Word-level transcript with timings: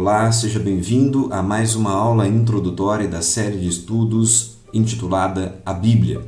Olá, 0.00 0.30
seja 0.30 0.60
bem-vindo 0.60 1.28
a 1.32 1.42
mais 1.42 1.74
uma 1.74 1.90
aula 1.90 2.28
introdutória 2.28 3.08
da 3.08 3.20
série 3.20 3.58
de 3.58 3.66
estudos 3.66 4.52
intitulada 4.72 5.60
A 5.66 5.72
Bíblia. 5.72 6.24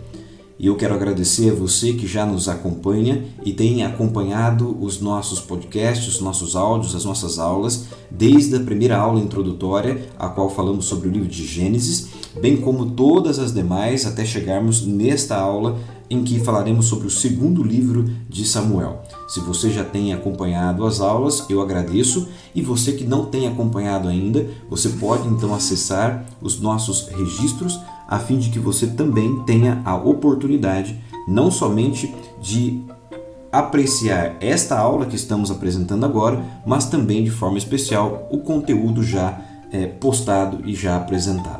E 0.58 0.66
eu 0.66 0.74
quero 0.74 0.92
agradecer 0.92 1.52
a 1.52 1.54
você 1.54 1.92
que 1.92 2.04
já 2.04 2.26
nos 2.26 2.48
acompanha 2.48 3.24
e 3.44 3.52
tem 3.52 3.84
acompanhado 3.84 4.76
os 4.84 5.00
nossos 5.00 5.38
podcasts, 5.38 6.08
os 6.08 6.20
nossos 6.20 6.56
áudios, 6.56 6.96
as 6.96 7.04
nossas 7.04 7.38
aulas, 7.38 7.86
desde 8.10 8.56
a 8.56 8.60
primeira 8.60 8.98
aula 8.98 9.20
introdutória, 9.20 10.04
a 10.18 10.28
qual 10.28 10.50
falamos 10.50 10.86
sobre 10.86 11.08
o 11.08 11.12
livro 11.12 11.28
de 11.28 11.46
Gênesis, 11.46 12.08
bem 12.40 12.56
como 12.58 12.90
todas 12.90 13.38
as 13.38 13.52
demais, 13.52 14.06
até 14.06 14.24
chegarmos 14.24 14.86
nesta 14.86 15.36
aula 15.36 15.78
em 16.10 16.24
que 16.24 16.40
falaremos 16.40 16.86
sobre 16.86 17.06
o 17.06 17.10
segundo 17.10 17.62
livro 17.62 18.10
de 18.28 18.44
Samuel. 18.44 19.02
Se 19.28 19.38
você 19.40 19.70
já 19.70 19.84
tem 19.84 20.12
acompanhado 20.12 20.84
as 20.84 21.00
aulas, 21.00 21.46
eu 21.48 21.60
agradeço, 21.60 22.28
e 22.52 22.60
você 22.60 22.92
que 22.92 23.04
não 23.04 23.26
tem 23.26 23.46
acompanhado 23.46 24.08
ainda, 24.08 24.44
você 24.68 24.88
pode 24.88 25.28
então 25.28 25.54
acessar 25.54 26.26
os 26.42 26.60
nossos 26.60 27.08
registros 27.08 27.78
a 28.08 28.18
fim 28.18 28.38
de 28.38 28.50
que 28.50 28.58
você 28.58 28.88
também 28.88 29.40
tenha 29.44 29.80
a 29.84 29.94
oportunidade 29.94 30.98
não 31.28 31.48
somente 31.48 32.12
de 32.42 32.82
apreciar 33.52 34.36
esta 34.40 34.78
aula 34.78 35.06
que 35.06 35.14
estamos 35.14 35.50
apresentando 35.50 36.04
agora, 36.04 36.42
mas 36.66 36.86
também 36.86 37.22
de 37.22 37.30
forma 37.30 37.58
especial 37.58 38.28
o 38.30 38.38
conteúdo 38.38 39.02
já 39.02 39.40
é, 39.72 39.86
postado 39.86 40.68
e 40.68 40.74
já 40.74 40.96
apresentado. 40.96 41.59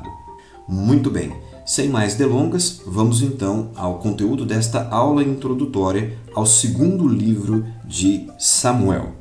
Muito 0.71 1.11
bem, 1.11 1.33
sem 1.67 1.89
mais 1.89 2.15
delongas, 2.15 2.81
vamos 2.87 3.23
então 3.23 3.73
ao 3.75 3.99
conteúdo 3.99 4.47
desta 4.47 4.89
aula 4.89 5.25
introdutória 5.25 6.17
ao 6.33 6.47
segundo 6.47 7.09
livro 7.09 7.67
de 7.85 8.29
Samuel. 8.39 9.17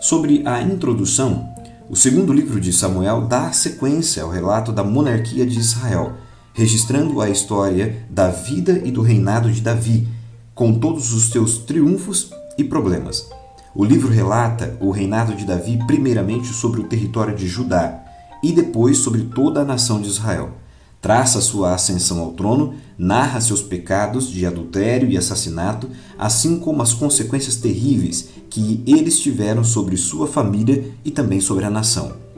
Sobre 0.00 0.42
a 0.44 0.60
introdução, 0.60 1.48
o 1.88 1.94
segundo 1.94 2.32
livro 2.32 2.60
de 2.60 2.72
Samuel 2.72 3.28
dá 3.28 3.52
sequência 3.52 4.24
ao 4.24 4.28
relato 4.28 4.72
da 4.72 4.82
monarquia 4.82 5.46
de 5.46 5.58
Israel 5.58 6.14
registrando 6.58 7.20
a 7.20 7.30
história 7.30 8.04
da 8.10 8.30
vida 8.30 8.82
e 8.84 8.90
do 8.90 9.00
reinado 9.00 9.48
de 9.48 9.60
Davi, 9.60 10.08
com 10.52 10.74
todos 10.74 11.12
os 11.12 11.30
seus 11.30 11.58
triunfos 11.58 12.32
e 12.58 12.64
problemas. 12.64 13.30
O 13.72 13.84
livro 13.84 14.08
relata 14.08 14.76
o 14.80 14.90
reinado 14.90 15.36
de 15.36 15.44
Davi 15.44 15.78
primeiramente 15.86 16.48
sobre 16.48 16.80
o 16.80 16.84
território 16.88 17.36
de 17.36 17.46
Judá 17.46 18.02
e 18.42 18.50
depois 18.52 18.98
sobre 18.98 19.22
toda 19.22 19.60
a 19.60 19.64
nação 19.64 20.02
de 20.02 20.08
Israel. 20.08 20.57
Traça 21.00 21.40
sua 21.40 21.74
ascensão 21.74 22.20
ao 22.20 22.32
trono, 22.32 22.74
narra 22.96 23.40
seus 23.40 23.62
pecados 23.62 24.28
de 24.28 24.44
adultério 24.44 25.08
e 25.08 25.16
assassinato, 25.16 25.88
assim 26.18 26.58
como 26.58 26.82
as 26.82 26.92
consequências 26.92 27.56
terríveis 27.56 28.30
que 28.50 28.82
eles 28.86 29.20
tiveram 29.20 29.62
sobre 29.62 29.96
sua 29.96 30.26
família 30.26 30.92
e 31.04 31.10
também 31.10 31.40
sobre 31.40 31.64
a 31.64 31.70
nação 31.70 32.28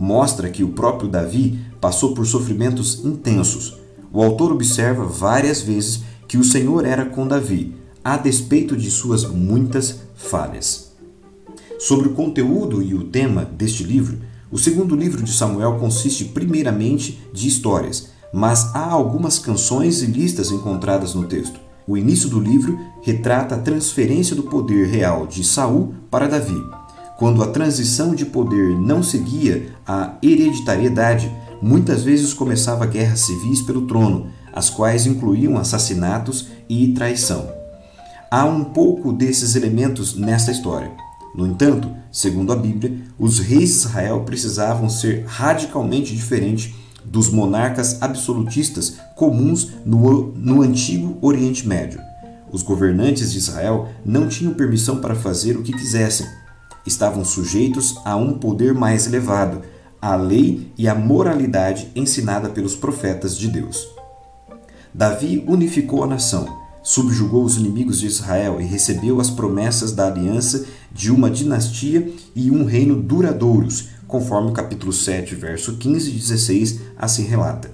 mostra 0.00 0.48
que 0.48 0.64
o 0.64 0.70
próprio 0.70 1.10
Davi 1.10 1.60
passou 1.78 2.14
por 2.14 2.26
sofrimentos 2.26 3.04
intensos. 3.04 3.78
O 4.10 4.22
autor 4.22 4.50
observa 4.50 5.04
várias 5.04 5.60
vezes 5.60 6.00
que 6.26 6.38
o 6.38 6.44
Senhor 6.44 6.86
era 6.86 7.04
com 7.04 7.28
Davi, 7.28 7.76
a 8.02 8.16
despeito 8.16 8.74
de 8.74 8.90
suas 8.90 9.26
muitas 9.26 10.00
falhas. 10.14 10.92
Sobre 11.78 12.08
o 12.08 12.14
conteúdo 12.14 12.82
e 12.82 12.94
o 12.94 13.04
tema 13.04 13.44
deste 13.44 13.84
livro, 13.84 14.18
o 14.50 14.58
segundo 14.58 14.96
livro 14.96 15.22
de 15.22 15.32
Samuel 15.32 15.78
consiste 15.78 16.24
primeiramente 16.26 17.20
de 17.32 17.48
histórias, 17.48 18.10
mas 18.32 18.74
há 18.74 18.90
algumas 18.90 19.38
canções 19.38 20.02
e 20.02 20.06
listas 20.06 20.50
encontradas 20.50 21.14
no 21.14 21.24
texto. 21.24 21.58
O 21.86 21.96
início 21.96 22.28
do 22.28 22.38
livro 22.38 22.78
retrata 23.02 23.54
a 23.54 23.58
transferência 23.58 24.36
do 24.36 24.44
poder 24.44 24.86
real 24.88 25.26
de 25.26 25.42
Saul 25.42 25.94
para 26.10 26.28
Davi 26.28 26.60
quando 27.20 27.42
a 27.42 27.48
transição 27.48 28.14
de 28.14 28.24
poder 28.24 28.80
não 28.80 29.02
seguia 29.02 29.74
a 29.86 30.14
hereditariedade, 30.22 31.30
muitas 31.60 32.02
vezes 32.02 32.32
começava 32.32 32.86
guerras 32.86 33.20
civis 33.20 33.60
pelo 33.60 33.86
trono, 33.86 34.28
as 34.54 34.70
quais 34.70 35.04
incluíam 35.04 35.58
assassinatos 35.58 36.48
e 36.66 36.94
traição. 36.94 37.46
Há 38.30 38.46
um 38.46 38.64
pouco 38.64 39.12
desses 39.12 39.54
elementos 39.54 40.16
nesta 40.16 40.50
história. 40.50 40.90
No 41.34 41.46
entanto, 41.46 41.88
segundo 42.10 42.52
a 42.52 42.56
Bíblia, 42.56 42.98
os 43.18 43.38
reis 43.38 43.70
de 43.70 43.76
Israel 43.76 44.22
precisavam 44.22 44.88
ser 44.88 45.24
radicalmente 45.26 46.14
diferentes 46.14 46.74
dos 47.04 47.30
monarcas 47.30 48.00
absolutistas 48.02 48.98
comuns 49.16 49.72
no, 49.84 50.32
no 50.32 50.62
antigo 50.62 51.16
Oriente 51.20 51.66
Médio. 51.66 52.00
Os 52.52 52.62
governantes 52.62 53.32
de 53.32 53.38
Israel 53.38 53.88
não 54.04 54.28
tinham 54.28 54.54
permissão 54.54 55.00
para 55.00 55.14
fazer 55.14 55.56
o 55.56 55.62
que 55.62 55.72
quisessem, 55.72 56.26
estavam 56.86 57.24
sujeitos 57.24 57.98
a 58.04 58.16
um 58.16 58.38
poder 58.38 58.74
mais 58.74 59.06
elevado, 59.06 59.62
a 60.02 60.16
lei 60.16 60.72
e 60.76 60.88
a 60.88 60.94
moralidade 60.94 61.88
ensinada 61.94 62.48
pelos 62.48 62.74
profetas 62.74 63.36
de 63.36 63.48
Deus. 63.48 63.86
Davi 64.92 65.44
unificou 65.46 66.02
a 66.02 66.06
nação, 66.06 66.59
subjugou 66.82 67.44
os 67.44 67.56
inimigos 67.56 68.00
de 68.00 68.06
Israel 68.06 68.60
e 68.60 68.64
recebeu 68.64 69.20
as 69.20 69.30
promessas 69.30 69.92
da 69.92 70.06
aliança 70.06 70.64
de 70.92 71.10
uma 71.10 71.30
dinastia 71.30 72.10
e 72.34 72.50
um 72.50 72.64
reino 72.64 72.96
duradouros, 72.96 73.88
conforme 74.06 74.50
o 74.50 74.54
capítulo 74.54 74.92
7, 74.92 75.34
verso 75.34 75.76
15 75.76 76.10
e 76.10 76.12
16 76.14 76.80
assim 76.96 77.24
relata. 77.24 77.70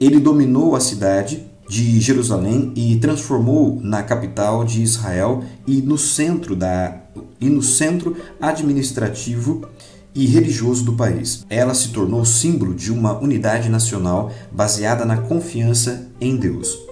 Ele 0.00 0.20
dominou 0.20 0.76
a 0.76 0.80
cidade 0.80 1.46
de 1.68 2.00
Jerusalém 2.00 2.72
e 2.74 2.96
transformou 2.96 3.78
na 3.82 4.02
capital 4.02 4.64
de 4.64 4.82
Israel 4.82 5.44
e 5.66 5.82
no 5.82 5.98
centro 5.98 6.56
da 6.56 7.02
e 7.40 7.48
no 7.48 7.62
centro 7.62 8.16
administrativo 8.40 9.68
e 10.14 10.26
religioso 10.26 10.84
do 10.84 10.94
país. 10.94 11.44
Ela 11.48 11.74
se 11.74 11.88
tornou 11.90 12.24
símbolo 12.24 12.74
de 12.74 12.90
uma 12.90 13.18
unidade 13.18 13.68
nacional 13.68 14.32
baseada 14.50 15.04
na 15.04 15.18
confiança 15.18 16.08
em 16.20 16.36
Deus. 16.36 16.87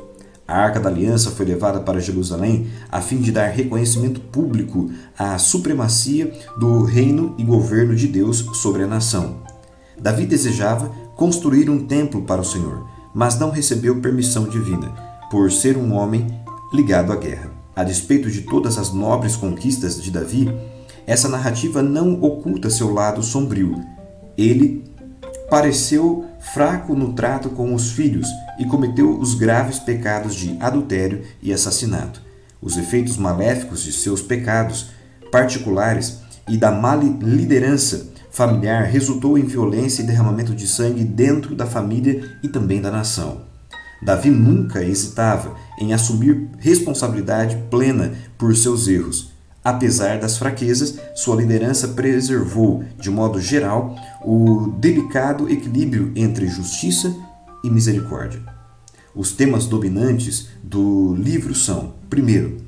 A 0.48 0.58
Arca 0.58 0.78
da 0.78 0.88
Aliança 0.88 1.32
foi 1.32 1.44
levada 1.44 1.80
para 1.80 2.00
Jerusalém 2.00 2.68
a 2.90 3.00
fim 3.00 3.18
de 3.18 3.32
dar 3.32 3.48
reconhecimento 3.48 4.20
público 4.20 4.88
à 5.18 5.36
supremacia 5.38 6.32
do 6.56 6.84
reino 6.84 7.34
e 7.36 7.42
governo 7.42 7.96
de 7.96 8.06
Deus 8.06 8.46
sobre 8.54 8.84
a 8.84 8.86
nação. 8.86 9.38
Davi 9.98 10.24
desejava 10.24 10.88
construir 11.16 11.68
um 11.68 11.86
templo 11.86 12.22
para 12.22 12.42
o 12.42 12.44
Senhor, 12.44 12.86
mas 13.12 13.36
não 13.38 13.50
recebeu 13.50 14.00
permissão 14.00 14.44
divina, 14.44 14.94
por 15.30 15.50
ser 15.50 15.76
um 15.76 15.92
homem 15.92 16.26
ligado 16.72 17.12
à 17.12 17.16
guerra. 17.16 17.50
A 17.74 17.82
despeito 17.82 18.30
de 18.30 18.42
todas 18.42 18.78
as 18.78 18.92
nobres 18.92 19.34
conquistas 19.34 20.00
de 20.00 20.10
Davi, 20.12 20.48
essa 21.06 21.28
narrativa 21.28 21.82
não 21.82 22.22
oculta 22.22 22.70
seu 22.70 22.92
lado 22.92 23.22
sombrio. 23.22 23.80
Ele 24.38 24.84
pareceu 25.50 26.24
fraco 26.52 26.94
no 26.94 27.12
trato 27.12 27.50
com 27.50 27.74
os 27.74 27.90
filhos 27.90 28.28
e 28.58 28.64
cometeu 28.64 29.18
os 29.18 29.34
graves 29.34 29.78
pecados 29.78 30.34
de 30.34 30.56
adultério 30.60 31.22
e 31.42 31.52
assassinato. 31.52 32.22
Os 32.60 32.76
efeitos 32.76 33.16
maléficos 33.16 33.82
de 33.82 33.92
seus 33.92 34.22
pecados 34.22 34.90
particulares 35.30 36.20
e 36.48 36.56
da 36.56 36.70
má 36.70 36.94
liderança 36.94 38.08
familiar 38.30 38.84
resultou 38.84 39.38
em 39.38 39.44
violência 39.44 40.02
e 40.02 40.06
derramamento 40.06 40.54
de 40.54 40.66
sangue 40.66 41.04
dentro 41.04 41.54
da 41.54 41.66
família 41.66 42.38
e 42.42 42.48
também 42.48 42.80
da 42.80 42.90
nação. 42.90 43.42
Davi 44.02 44.30
nunca 44.30 44.84
hesitava 44.84 45.54
em 45.78 45.94
assumir 45.94 46.48
responsabilidade 46.58 47.56
plena 47.70 48.12
por 48.36 48.54
seus 48.54 48.88
erros. 48.88 49.35
Apesar 49.66 50.21
das 50.21 50.38
fraquezas, 50.38 50.97
sua 51.12 51.34
liderança 51.34 51.88
preservou, 51.88 52.84
de 53.00 53.10
modo 53.10 53.41
geral, 53.41 53.97
o 54.25 54.72
delicado 54.78 55.50
equilíbrio 55.50 56.12
entre 56.15 56.47
justiça 56.47 57.12
e 57.65 57.69
misericórdia. 57.69 58.41
Os 59.12 59.32
temas 59.32 59.66
dominantes 59.66 60.50
do 60.62 61.16
livro 61.16 61.53
são: 61.53 61.94
primeiro, 62.09 62.59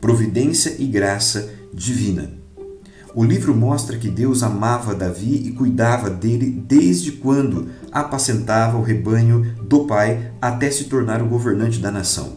providência 0.00 0.76
e 0.78 0.86
graça 0.86 1.52
divina. 1.74 2.30
O 3.12 3.24
livro 3.24 3.52
mostra 3.52 3.98
que 3.98 4.08
Deus 4.08 4.44
amava 4.44 4.94
Davi 4.94 5.48
e 5.48 5.50
cuidava 5.50 6.08
dele 6.08 6.48
desde 6.48 7.10
quando 7.10 7.70
apacentava 7.90 8.78
o 8.78 8.84
rebanho 8.84 9.56
do 9.64 9.84
pai 9.84 10.30
até 10.40 10.70
se 10.70 10.84
tornar 10.84 11.20
o 11.20 11.26
governante 11.26 11.80
da 11.80 11.90
nação. 11.90 12.34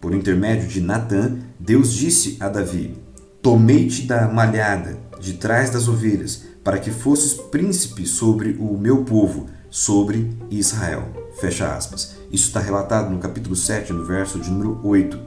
Por 0.00 0.12
intermédio 0.12 0.66
de 0.66 0.80
Natã, 0.80 1.36
Deus 1.60 1.94
disse 1.94 2.36
a 2.40 2.48
Davi: 2.48 3.04
Tomei-te 3.44 4.06
da 4.06 4.26
malhada, 4.26 4.96
de 5.20 5.34
trás 5.34 5.68
das 5.68 5.86
ovelhas, 5.86 6.44
para 6.64 6.78
que 6.78 6.90
fosses 6.90 7.34
príncipe 7.34 8.06
sobre 8.06 8.56
o 8.58 8.78
meu 8.78 9.04
povo, 9.04 9.48
sobre 9.68 10.32
Israel. 10.50 11.02
Fecha 11.38 11.76
aspas. 11.76 12.16
Isso 12.32 12.46
está 12.46 12.58
relatado 12.58 13.10
no 13.10 13.18
capítulo 13.18 13.54
7, 13.54 13.92
no 13.92 14.02
verso 14.06 14.40
de 14.40 14.50
número 14.50 14.80
8. 14.82 15.20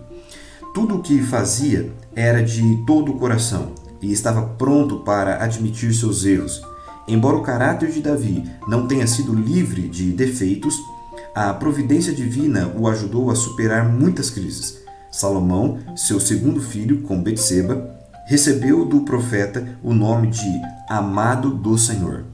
Tudo 0.73 0.95
o 0.95 1.01
que 1.03 1.21
fazia 1.21 1.91
era 2.15 2.41
de 2.41 2.83
todo 2.87 3.11
o 3.11 3.19
coração 3.19 3.73
e 4.01 4.11
estava 4.11 4.41
pronto 4.41 5.01
para 5.01 5.43
admitir 5.43 5.93
seus 5.93 6.25
erros. 6.25 6.59
Embora 7.07 7.37
o 7.37 7.43
caráter 7.43 7.91
de 7.91 8.01
Davi 8.01 8.43
não 8.67 8.87
tenha 8.87 9.05
sido 9.05 9.31
livre 9.31 9.87
de 9.87 10.11
defeitos, 10.11 10.75
a 11.35 11.53
providência 11.53 12.15
divina 12.15 12.73
o 12.75 12.87
ajudou 12.87 13.29
a 13.29 13.35
superar 13.35 13.87
muitas 13.87 14.31
crises. 14.31 14.79
Salomão, 15.11 15.77
seu 15.95 16.19
segundo 16.19 16.59
filho, 16.59 17.03
com 17.03 17.21
Betseba, 17.21 17.96
recebeu 18.27 18.83
do 18.83 19.01
profeta 19.01 19.79
o 19.81 19.93
nome 19.93 20.27
de 20.27 20.61
Amado 20.89 21.49
do 21.49 21.77
Senhor. 21.77 22.25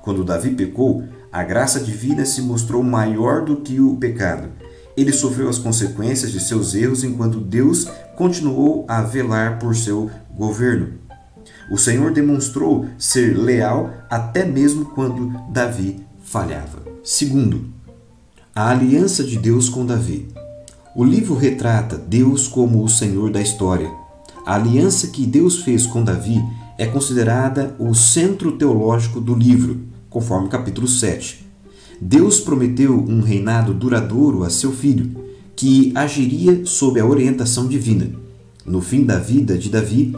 Quando 0.00 0.24
Davi 0.24 0.50
pecou, 0.50 1.04
a 1.32 1.42
graça 1.42 1.80
divina 1.80 2.24
se 2.24 2.40
mostrou 2.40 2.84
maior 2.84 3.44
do 3.44 3.56
que 3.56 3.80
o 3.80 3.96
pecado. 3.96 4.48
Ele 4.96 5.12
sofreu 5.12 5.48
as 5.48 5.58
consequências 5.58 6.30
de 6.30 6.38
seus 6.38 6.74
erros 6.74 7.02
enquanto 7.02 7.40
Deus 7.40 7.88
continuou 8.16 8.84
a 8.88 9.02
velar 9.02 9.58
por 9.58 9.74
seu 9.74 10.08
governo. 10.36 10.94
O 11.68 11.76
Senhor 11.76 12.12
demonstrou 12.12 12.86
ser 12.96 13.36
leal 13.36 13.90
até 14.08 14.44
mesmo 14.44 14.84
quando 14.86 15.34
Davi 15.50 16.00
falhava. 16.22 16.80
Segundo, 17.02 17.64
a 18.54 18.70
aliança 18.70 19.24
de 19.24 19.36
Deus 19.36 19.68
com 19.68 19.84
Davi. 19.84 20.28
O 20.94 21.04
livro 21.04 21.34
retrata 21.34 21.96
Deus 21.96 22.46
como 22.46 22.84
o 22.84 22.88
Senhor 22.88 23.32
da 23.32 23.40
história. 23.40 23.99
A 24.44 24.54
aliança 24.54 25.08
que 25.08 25.26
Deus 25.26 25.62
fez 25.62 25.86
com 25.86 26.02
Davi 26.02 26.42
é 26.78 26.86
considerada 26.86 27.76
o 27.78 27.94
centro 27.94 28.52
teológico 28.52 29.20
do 29.20 29.34
livro, 29.34 29.80
conforme 30.08 30.46
o 30.46 30.50
capítulo 30.50 30.88
7. 30.88 31.46
Deus 32.00 32.40
prometeu 32.40 32.98
um 32.98 33.20
reinado 33.20 33.74
duradouro 33.74 34.42
a 34.42 34.50
seu 34.50 34.72
filho, 34.72 35.14
que 35.54 35.92
agiria 35.94 36.64
sob 36.64 36.98
a 36.98 37.04
orientação 37.04 37.68
divina. 37.68 38.10
No 38.64 38.80
fim 38.80 39.04
da 39.04 39.18
vida 39.18 39.58
de 39.58 39.68
Davi, 39.68 40.16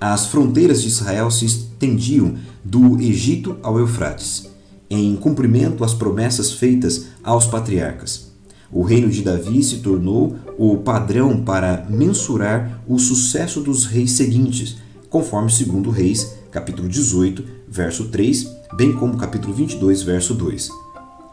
as 0.00 0.26
fronteiras 0.26 0.82
de 0.82 0.88
Israel 0.88 1.30
se 1.30 1.44
estendiam 1.44 2.34
do 2.64 3.00
Egito 3.00 3.56
ao 3.62 3.78
Eufrates, 3.78 4.48
em 4.88 5.14
cumprimento 5.14 5.84
às 5.84 5.94
promessas 5.94 6.52
feitas 6.52 7.06
aos 7.22 7.46
patriarcas. 7.46 8.29
O 8.72 8.82
reino 8.82 9.08
de 9.08 9.22
Davi 9.22 9.62
se 9.62 9.78
tornou 9.78 10.36
o 10.56 10.76
padrão 10.76 11.42
para 11.42 11.86
mensurar 11.90 12.80
o 12.86 12.98
sucesso 12.98 13.60
dos 13.60 13.84
reis 13.84 14.12
seguintes, 14.12 14.76
conforme 15.08 15.50
2 15.50 15.94
Reis, 15.94 16.34
capítulo 16.52 16.88
18, 16.88 17.44
verso 17.68 18.08
3, 18.08 18.48
bem 18.76 18.92
como 18.92 19.16
capítulo 19.16 19.52
22, 19.52 20.02
verso 20.02 20.34
2. 20.34 20.70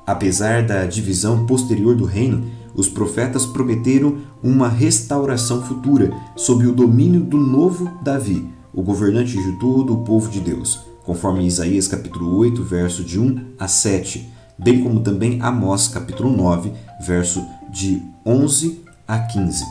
Apesar 0.05 0.65
da 0.65 0.85
divisão 0.85 1.45
posterior 1.45 1.95
do 1.95 2.05
reino, 2.05 2.49
os 2.73 2.89
profetas 2.89 3.45
prometeram 3.45 4.17
uma 4.41 4.67
restauração 4.67 5.61
futura 5.61 6.11
sob 6.35 6.65
o 6.65 6.73
domínio 6.73 7.21
do 7.21 7.37
novo 7.37 7.91
Davi, 8.01 8.47
o 8.73 8.81
governante 8.81 9.37
de 9.37 9.59
todo 9.59 9.93
o 9.93 10.03
povo 10.03 10.29
de 10.29 10.39
Deus, 10.39 10.79
conforme 11.03 11.45
Isaías 11.45 11.87
capítulo 11.87 12.35
8, 12.37 12.63
verso 12.63 13.03
de 13.03 13.19
1 13.19 13.53
a 13.59 13.67
7, 13.67 14.27
bem 14.57 14.81
como 14.83 15.01
também 15.01 15.41
Amós 15.41 15.87
capítulo 15.87 16.35
9, 16.35 16.71
verso 16.99 17.45
de 17.69 18.01
11 18.25 18.83
a 19.07 19.19
15. 19.19 19.63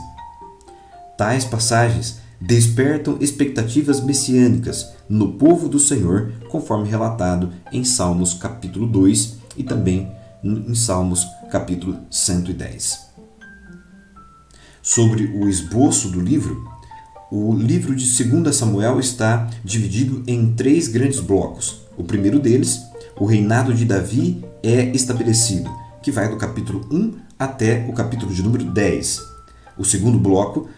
Tais 1.17 1.45
passagens 1.45 2.19
despertam 2.39 3.17
expectativas 3.19 3.99
messiânicas 4.01 4.93
no 5.09 5.33
povo 5.33 5.67
do 5.67 5.79
Senhor, 5.79 6.31
conforme 6.49 6.89
relatado 6.89 7.51
em 7.71 7.83
Salmos 7.83 8.33
capítulo 8.33 8.85
2 8.87 9.37
e 9.57 9.63
também 9.63 10.11
em 10.43 10.75
Salmos 10.75 11.25
capítulo 11.51 11.97
110. 12.09 13.07
Sobre 14.81 15.25
o 15.25 15.49
esboço 15.49 16.09
do 16.09 16.21
livro, 16.21 16.63
o 17.29 17.53
livro 17.53 17.93
de 17.95 18.05
2 18.23 18.55
Samuel 18.55 18.99
está 18.99 19.49
dividido 19.63 20.23
em 20.27 20.53
três 20.53 20.87
grandes 20.87 21.19
blocos. 21.19 21.81
O 21.97 22.03
primeiro 22.03 22.39
deles, 22.39 22.79
o 23.19 23.25
reinado 23.25 23.73
de 23.73 23.83
Davi 23.83 24.45
é 24.63 24.85
estabelecido, 24.91 25.69
que 26.07 26.11
vai 26.11 26.29
do 26.29 26.37
capítulo 26.37 26.87
1 26.89 27.15
até 27.37 27.85
o 27.89 27.91
capítulo 27.91 28.33
de 28.33 28.41
número 28.41 28.63
10. 28.63 29.21
O 29.77 29.83
segundo 29.83 30.17
bloco, 30.17 30.69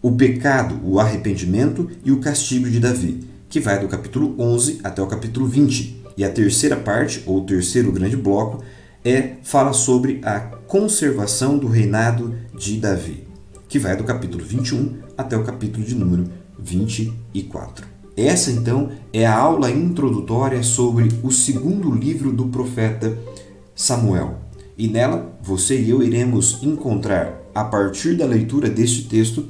o 0.00 0.12
pecado, 0.12 0.80
o 0.82 0.98
arrependimento 0.98 1.90
e 2.02 2.10
o 2.10 2.18
castigo 2.18 2.70
de 2.70 2.80
Davi, 2.80 3.28
que 3.46 3.60
vai 3.60 3.78
do 3.78 3.86
capítulo 3.88 4.34
11 4.38 4.80
até 4.82 5.02
o 5.02 5.06
capítulo 5.06 5.46
20. 5.46 6.02
E 6.16 6.24
a 6.24 6.30
terceira 6.30 6.78
parte, 6.78 7.22
ou 7.26 7.40
o 7.42 7.44
terceiro 7.44 7.92
grande 7.92 8.16
bloco, 8.16 8.64
é 9.04 9.34
fala 9.42 9.74
sobre 9.74 10.22
a 10.24 10.40
conservação 10.40 11.58
do 11.58 11.66
reinado 11.66 12.34
de 12.56 12.80
Davi, 12.80 13.28
que 13.68 13.78
vai 13.78 13.94
do 13.94 14.04
capítulo 14.04 14.42
21 14.42 14.94
até 15.14 15.36
o 15.36 15.44
capítulo 15.44 15.84
de 15.84 15.94
número 15.94 16.24
24. 16.58 17.86
Essa 18.16 18.50
então 18.50 18.92
é 19.12 19.26
a 19.26 19.36
aula 19.36 19.70
introdutória 19.70 20.62
sobre 20.62 21.10
o 21.22 21.30
segundo 21.30 21.92
livro 21.92 22.32
do 22.32 22.46
profeta 22.46 23.14
Samuel. 23.74 24.43
E 24.76 24.88
nela 24.88 25.38
você 25.40 25.80
e 25.80 25.90
eu 25.90 26.02
iremos 26.02 26.58
encontrar, 26.62 27.40
a 27.54 27.64
partir 27.64 28.16
da 28.16 28.26
leitura 28.26 28.68
deste 28.68 29.04
texto, 29.04 29.46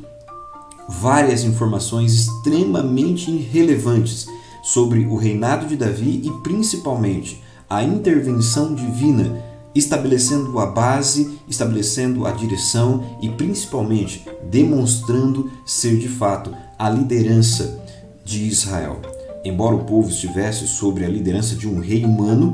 várias 0.89 1.45
informações 1.45 2.13
extremamente 2.13 3.35
relevantes 3.35 4.27
sobre 4.63 5.07
o 5.07 5.17
reinado 5.17 5.67
de 5.67 5.77
Davi 5.77 6.21
e 6.25 6.31
principalmente 6.43 7.43
a 7.69 7.83
intervenção 7.83 8.75
divina, 8.75 9.43
estabelecendo 9.75 10.59
a 10.59 10.67
base, 10.67 11.39
estabelecendo 11.49 12.27
a 12.27 12.31
direção 12.31 13.17
e 13.23 13.29
principalmente 13.31 14.27
demonstrando 14.51 15.51
ser 15.65 15.99
de 15.99 16.09
fato 16.09 16.55
a 16.79 16.91
liderança 16.91 17.83
de 18.25 18.45
Israel. 18.45 19.01
Embora 19.45 19.75
o 19.75 19.85
povo 19.85 20.09
estivesse 20.09 20.67
sobre 20.67 21.05
a 21.05 21.09
liderança 21.09 21.55
de 21.55 21.69
um 21.69 21.81
rei 21.81 22.05
humano, 22.05 22.53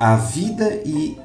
a 0.00 0.16
vida 0.16 0.82
e 0.84 1.16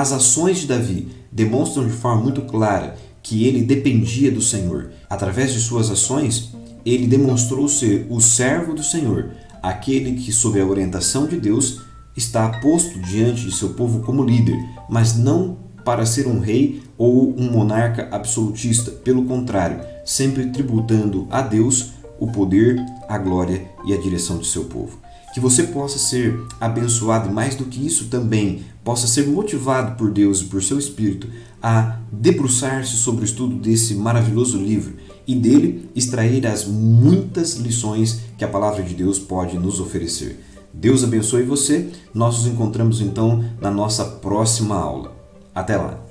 as 0.00 0.10
ações 0.10 0.58
de 0.58 0.66
Davi 0.66 1.06
demonstram 1.30 1.86
de 1.86 1.92
forma 1.92 2.20
muito 2.20 2.42
clara 2.42 2.96
que 3.22 3.46
ele 3.46 3.62
dependia 3.62 4.28
do 4.28 4.42
Senhor. 4.42 4.90
Através 5.08 5.52
de 5.52 5.60
suas 5.60 5.88
ações, 5.88 6.52
ele 6.84 7.06
demonstrou 7.06 7.68
ser 7.68 8.04
o 8.10 8.20
servo 8.20 8.74
do 8.74 8.82
Senhor, 8.82 9.30
aquele 9.62 10.14
que, 10.14 10.32
sob 10.32 10.60
a 10.60 10.66
orientação 10.66 11.28
de 11.28 11.38
Deus, 11.38 11.82
está 12.16 12.48
posto 12.60 12.98
diante 12.98 13.42
de 13.42 13.54
seu 13.54 13.68
povo 13.74 14.00
como 14.00 14.24
líder, 14.24 14.58
mas 14.90 15.16
não 15.16 15.58
para 15.84 16.04
ser 16.04 16.26
um 16.26 16.40
rei 16.40 16.82
ou 16.98 17.32
um 17.38 17.52
monarca 17.52 18.08
absolutista. 18.10 18.90
Pelo 18.90 19.24
contrário, 19.26 19.78
sempre 20.04 20.46
tributando 20.46 21.28
a 21.30 21.40
Deus 21.40 21.92
o 22.18 22.26
poder, 22.26 22.84
a 23.08 23.16
glória 23.16 23.64
e 23.86 23.94
a 23.94 23.96
direção 23.96 24.38
de 24.38 24.46
seu 24.48 24.64
povo. 24.64 25.03
Que 25.34 25.40
você 25.40 25.64
possa 25.64 25.98
ser 25.98 26.40
abençoado 26.60 27.28
e 27.28 27.32
mais 27.32 27.56
do 27.56 27.64
que 27.64 27.84
isso 27.84 28.06
também 28.06 28.62
possa 28.84 29.06
ser 29.06 29.26
motivado 29.26 29.96
por 29.96 30.10
Deus 30.10 30.40
e 30.40 30.44
por 30.44 30.62
seu 30.62 30.78
Espírito 30.78 31.28
a 31.60 31.98
debruçar-se 32.12 32.96
sobre 32.96 33.22
o 33.22 33.24
estudo 33.24 33.56
desse 33.56 33.94
maravilhoso 33.94 34.58
livro 34.58 34.94
e 35.26 35.34
dele 35.34 35.90
extrair 35.94 36.46
as 36.46 36.66
muitas 36.66 37.54
lições 37.54 38.20
que 38.36 38.44
a 38.44 38.48
palavra 38.48 38.82
de 38.82 38.94
Deus 38.94 39.18
pode 39.18 39.58
nos 39.58 39.80
oferecer. 39.80 40.38
Deus 40.72 41.02
abençoe 41.02 41.42
você. 41.42 41.90
Nós 42.12 42.38
nos 42.38 42.46
encontramos 42.46 43.00
então 43.00 43.44
na 43.60 43.70
nossa 43.70 44.04
próxima 44.04 44.76
aula. 44.76 45.16
Até 45.54 45.76
lá! 45.76 46.03